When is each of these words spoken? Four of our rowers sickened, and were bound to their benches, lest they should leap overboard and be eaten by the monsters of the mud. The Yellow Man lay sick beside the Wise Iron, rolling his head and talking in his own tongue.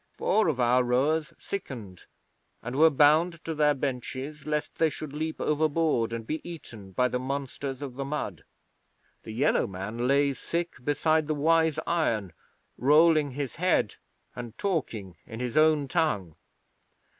Four 0.13 0.47
of 0.47 0.59
our 0.59 0.81
rowers 0.83 1.31
sickened, 1.37 2.07
and 2.63 2.75
were 2.75 2.89
bound 2.89 3.33
to 3.45 3.53
their 3.53 3.75
benches, 3.75 4.47
lest 4.47 4.79
they 4.79 4.89
should 4.89 5.13
leap 5.13 5.39
overboard 5.39 6.11
and 6.11 6.25
be 6.25 6.41
eaten 6.43 6.91
by 6.93 7.07
the 7.07 7.19
monsters 7.19 7.83
of 7.83 7.93
the 7.97 8.03
mud. 8.03 8.43
The 9.21 9.31
Yellow 9.31 9.67
Man 9.67 10.07
lay 10.07 10.33
sick 10.33 10.83
beside 10.83 11.27
the 11.27 11.35
Wise 11.35 11.77
Iron, 11.85 12.33
rolling 12.79 13.29
his 13.33 13.57
head 13.57 13.97
and 14.35 14.57
talking 14.57 15.17
in 15.27 15.39
his 15.39 15.55
own 15.55 15.87
tongue. 15.87 16.35